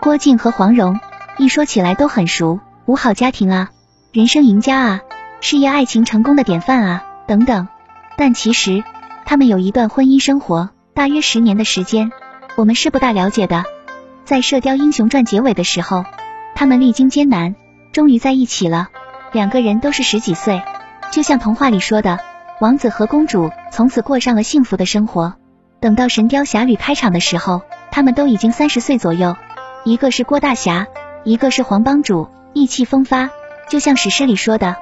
[0.00, 1.00] 郭靖和黄蓉
[1.38, 3.70] 一说起来都很熟，五好家庭啊，
[4.12, 5.00] 人生赢家啊，
[5.40, 7.68] 事业爱情成功的典范啊，等等。
[8.16, 8.84] 但其实
[9.24, 12.12] 他们有一段婚姻生活，大约十年的时间，
[12.54, 13.64] 我们是不大了解的。
[14.24, 16.04] 在《射雕英雄传》结尾的时候，
[16.54, 17.56] 他们历经艰难，
[17.92, 18.88] 终于在一起了。
[19.32, 20.62] 两个人都是十几岁，
[21.10, 22.20] 就像童话里说的，
[22.60, 25.34] 王子和公主从此过上了幸福的生活。
[25.84, 27.60] 等到《神雕侠侣》开场的时候，
[27.90, 29.36] 他们都已经三十岁左右。
[29.84, 30.86] 一个是郭大侠，
[31.24, 33.28] 一个是黄帮主，意气风发，
[33.68, 34.76] 就像史诗里说的，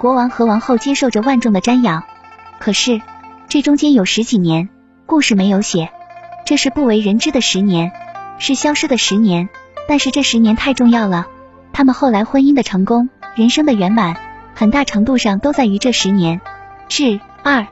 [0.00, 2.02] 国王和王后接受着万众的瞻仰。
[2.58, 3.00] 可是
[3.48, 4.68] 这中间有十几年，
[5.06, 5.92] 故事没有写，
[6.44, 7.92] 这是不为人知的十年，
[8.40, 9.48] 是消失的十年。
[9.86, 11.28] 但是这十年太重要了，
[11.72, 14.16] 他们后来婚姻的成功，人生的圆满，
[14.56, 16.40] 很大程度上都在于这十年。
[16.88, 17.64] 至二，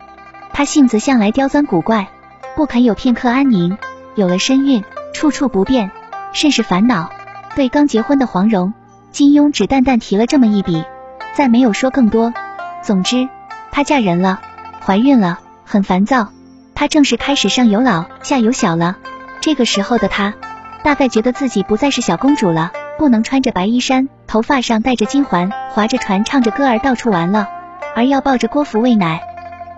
[0.52, 2.10] 他性子向来刁钻古怪，
[2.56, 3.76] 不肯有片刻安宁，
[4.14, 5.90] 有了身孕，处处不便。
[6.32, 7.10] 甚是烦恼。
[7.54, 8.72] 对刚结婚的黄蓉，
[9.10, 10.84] 金庸只淡淡提了这么一笔，
[11.34, 12.32] 再没有说更多。
[12.82, 13.28] 总之，
[13.70, 14.40] 她嫁人了，
[14.82, 16.28] 怀孕了，很烦躁。
[16.74, 18.96] 她正式开始上有老下有小了。
[19.40, 20.32] 这个时候的她，
[20.82, 27.48] 大概觉得自己不再是小公主了，不能穿着白衣衫，头发上戴着金环，划着船，唱着歌儿到处玩了，
[27.94, 29.20] 而要抱着郭芙喂奶。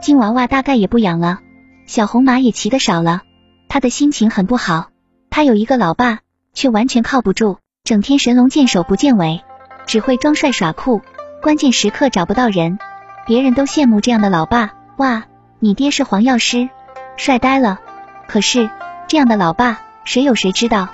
[0.00, 1.40] 金娃娃大概也不养了，
[1.88, 3.22] 小红马也骑的少了。
[3.68, 4.90] 他的心情很不好。
[5.28, 6.20] 他有一个老爸。
[6.54, 9.44] 却完全靠不住，整天神龙见首不见尾，
[9.86, 11.02] 只会装帅耍酷，
[11.40, 12.80] 关键时刻找不到人。
[13.26, 15.26] 别人都羡慕这样的老爸，哇，
[15.60, 16.68] 你爹是黄药师，
[17.16, 17.78] 帅呆了。
[18.26, 18.68] 可是
[19.06, 20.88] 这样的老爸，谁有谁知道？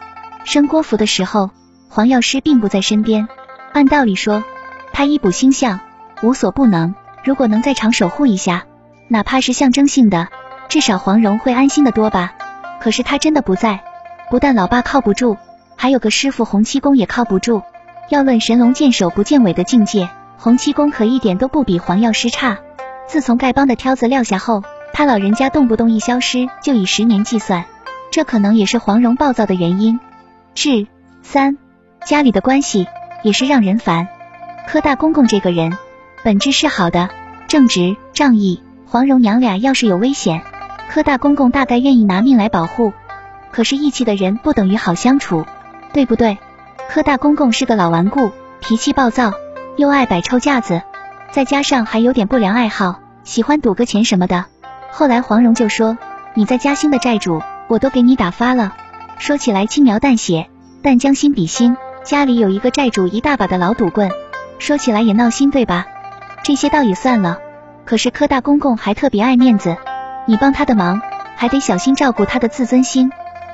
[0.44, 1.48] 生郭芙的时候，
[1.88, 3.26] 黄药师并不在身边。
[3.72, 4.44] 按道理说，
[4.92, 5.80] 他一卜星象，
[6.20, 6.94] 无所不能。
[7.22, 8.66] 如果能在场守护一下，
[9.08, 10.28] 哪怕是象征性的，
[10.74, 12.34] 至少黄蓉会安心的多吧。
[12.80, 13.84] 可是他真的不在，
[14.28, 15.36] 不但老爸靠不住。
[15.76, 17.62] 还有个师傅洪七公也靠不住。
[18.08, 22.58] 要论神龙见首不见尾的境界，洪七公可一点都不比黄药师差。
[23.06, 27.66] 自从丐帮的挑子撂下后，他老人家动不动一消失就以十年计算，
[28.10, 30.00] 这可能也是黄蓉暴躁的原因。
[30.56, 30.88] 至
[31.22, 31.56] 三，
[32.04, 32.88] 家里的关系
[33.22, 34.08] 也是让人烦。
[34.66, 35.78] 柯大公公这个人
[36.24, 37.10] 本质是好的，
[37.46, 38.60] 正直仗义。
[38.86, 40.42] 黄蓉娘俩要是有危险，
[40.88, 42.92] 柯大公公大概愿意拿命来保护。
[43.50, 45.44] 可是义气的人不等于好相处。
[45.92, 46.38] 对不对？
[46.88, 49.32] 柯大公公是个老顽固，脾气暴躁，
[49.76, 50.82] 又爱摆臭架子，
[51.30, 54.46] 再加上还有点不良爱好，喜欢赌个钱什么的。
[54.90, 55.96] 后来黄蓉就说
[56.34, 58.74] ：“你在嘉兴的债主，我都给你打发了。”
[59.18, 60.48] 说起来轻描淡写，
[60.82, 64.10] 但将心比心，家里有一个债主一大把的老赌棍，
[64.58, 65.86] 说起来也闹心，对吧？
[66.42, 67.38] 这些倒也算了，
[67.84, 69.76] 可是柯大公公还特别爱面子，
[70.26, 71.00] 你帮他的忙，
[71.36, 73.10] 还得小心照顾他的自尊心。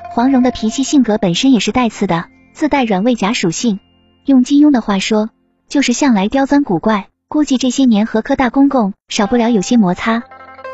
[0.09, 3.79] 黄蓉的脾气性格本身也是带刺的，自带软猬甲属性。
[4.25, 5.29] 用金庸的话说，
[5.67, 7.07] 就是向来刁钻古怪。
[7.27, 10.23] 估计这些年和柯大公公少不了有些摩擦。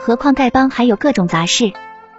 [0.01, 1.71] 何况丐帮还有各种杂事，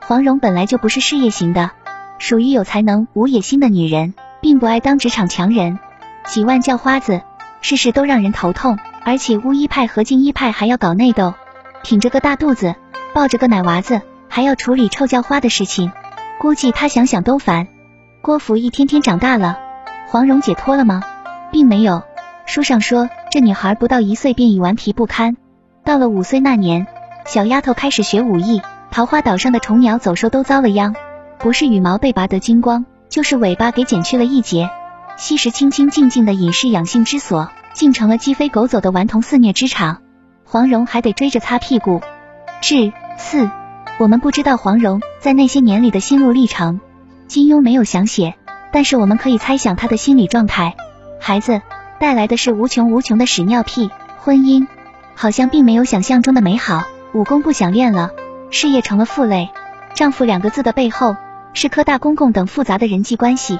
[0.06, 1.72] 黄蓉本来就不是事业型的，
[2.18, 5.78] 属于有才能无野心的女人，并不爱当职场强人。
[6.24, 7.22] 几万叫花子，
[7.60, 8.78] 事事都让人头痛。
[9.04, 11.34] 而且巫医派和净医派还要搞内斗，
[11.82, 12.74] 挺着个大肚子，
[13.18, 15.90] 抱着个奶娃子，还要处理臭叫花的事情。
[16.38, 17.66] 估计他想想都烦。
[18.22, 19.58] 郭芙一天天长大了，
[20.06, 21.02] 黄蓉解脱了吗？
[21.50, 22.04] 并没有。
[22.46, 25.36] 书上说，这女孩不到一岁便已顽皮不堪。
[25.82, 26.86] 到了五岁那年，
[27.26, 28.62] 小丫头开始学武艺，
[28.92, 30.94] 桃花岛上的虫鸟走兽都遭了殃，
[31.40, 34.70] 不是羽毛被拔得精光，就是尾巴给剪去了一截。
[35.16, 40.02] 昔时清清静静的隐士养性之所，竟成了鸡飞狗走的顽童肆虐之场。
[40.44, 42.00] 黄蓉还得追着擦屁股。
[42.60, 43.50] 至四。
[43.98, 46.80] 我们不知道黄蓉在那些年里的心路历程，
[47.26, 48.36] 金庸没有详写，
[48.72, 50.76] 但是我们可以猜想她的心理状态。
[51.20, 51.60] 孩子
[51.98, 53.90] 带来的是无穷无穷的屎尿屁，
[54.20, 54.68] 婚姻
[55.16, 58.12] 好像并没有想象中的美好，武功不想练了，
[58.50, 59.50] 事业成了负累，
[59.94, 61.16] 丈夫两个字的背后
[61.54, 63.58] 是柯大公公等复杂的人际关系。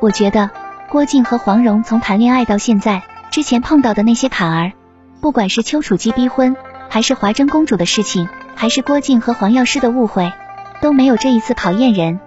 [0.00, 0.50] 我觉得
[0.88, 3.02] 郭靖和黄蓉从谈恋爱到现在
[3.32, 4.72] 之前碰到的那些坎儿，
[5.20, 6.54] 不管是丘处机逼婚，
[6.88, 8.28] 还是华筝公主的事情。
[8.54, 10.32] 还是郭靖和黄药师的误会
[10.80, 12.20] 都没有这一次考验人。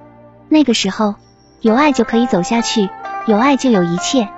[0.49, 1.15] 那个时候
[1.61, 2.89] 有爱就可以走下去，
[3.25, 4.29] 有爱就有一切。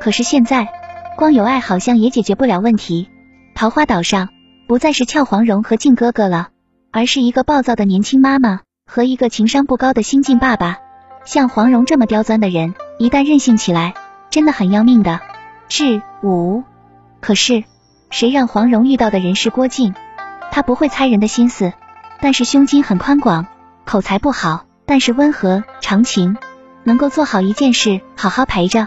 [0.00, 0.68] 可是现在
[1.16, 3.08] 光有爱好像也解决不了问题。
[3.54, 4.28] 桃花岛上
[4.66, 6.48] 不再是俏黄蓉和靖哥哥了，
[6.90, 10.78] 而是一个暴躁的年轻妈妈和一个情商不高的新晋爸爸。
[11.24, 13.94] 像黄蓉这么刁钻的人，一旦任性起来，
[14.28, 15.20] 真的很要命的。
[15.68, 16.62] 至五，
[17.20, 17.64] 可是
[18.10, 19.94] 谁让黄蓉遇到的人是郭靖？
[20.54, 21.72] 他不会猜人的心思，
[22.20, 23.48] 但是胸襟很宽广，
[23.84, 26.36] 口才不好，但是温和长情，
[26.84, 28.86] 能够做好一件事，好好陪着。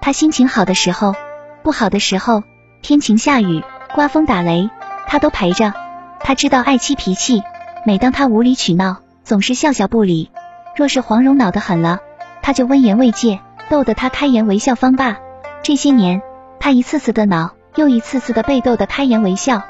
[0.00, 1.16] 他心情好的时候，
[1.64, 2.44] 不好的时候，
[2.80, 4.70] 天晴下雨，刮风打雷，
[5.08, 5.74] 他都陪着。
[6.20, 7.42] 他知道爱妻脾气，
[7.84, 10.30] 每当他无理取闹，总是笑笑不理。
[10.76, 11.98] 若是黄蓉恼得很了，
[12.40, 15.16] 他就温言慰藉，逗得他开颜微笑方罢。
[15.64, 16.22] 这些年，
[16.60, 19.64] 他一次次的恼，又一次次的被逗得开颜微笑。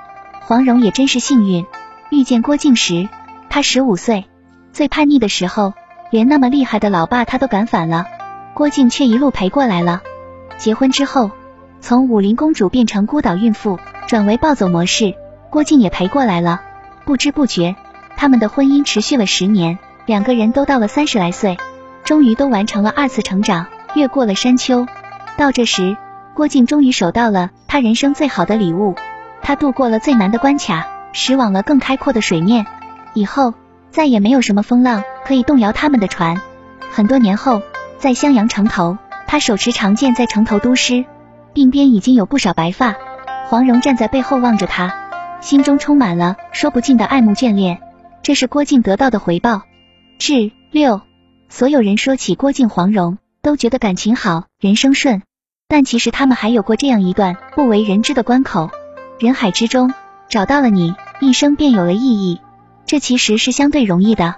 [0.50, 1.64] 黄蓉也真是幸运，
[2.10, 3.08] 遇见郭靖时，
[3.48, 4.24] 他十五岁，
[4.72, 5.74] 最叛逆的时候，
[6.10, 8.06] 连那么厉害的老爸他都敢反了，
[8.52, 10.02] 郭靖却一路陪过来了。
[10.58, 11.30] 结婚之后，
[11.80, 15.14] 从武林公主变成孤岛孕妇，转为暴走模式，
[15.50, 16.60] 郭靖也陪过来了。
[17.04, 17.76] 不知不觉，
[18.16, 21.58] 他们的婚姻持续了十年，两个人都到了三十来岁，
[22.02, 24.88] 终于都完成了二次成长，越过了山丘。
[25.36, 25.96] 到这时，
[26.34, 28.96] 郭靖终于守到了他人生最好的礼物。
[29.42, 32.66] 他度过了最难的关卡，驶往了更开阔的水面。
[33.14, 33.54] 以后
[33.90, 36.40] 再也没有什么风浪可以动摇他们的船。
[36.92, 37.62] 很多年后，
[37.98, 41.04] 在襄阳城头，他手持长剑在城头督师，
[41.54, 42.94] 鬓边已经有不少白发。
[43.46, 44.94] 黄蓉站在背后望着他，
[45.40, 47.80] 心中充满了说不尽的爱慕眷恋。
[48.22, 49.62] 这是郭靖得到的回报。
[50.18, 51.00] 至六，
[51.48, 55.22] 所有人说起郭靖、黄蓉，都觉得感情好，人生顺。
[55.66, 58.70] 但其实他们还有过这样一段不为人知的关口。
[59.20, 59.92] 人海之中
[60.30, 62.40] 找到了你，一生便有了意义。
[62.86, 64.36] 这其实是相对容易的。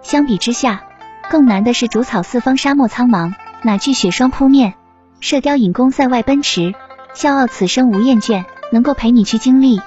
[0.00, 0.84] 相比之下，
[1.30, 4.72] 更难的是逐草四方，沙漠苍茫，哪惧雪霜扑面？
[5.20, 6.72] 射雕引弓塞外奔驰，
[7.12, 8.44] 笑傲此生无厌倦。
[8.72, 9.82] 能够陪你去经历